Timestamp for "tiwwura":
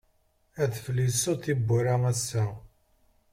1.43-1.95